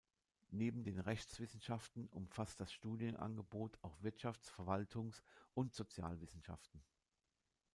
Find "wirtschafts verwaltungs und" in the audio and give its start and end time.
4.01-5.75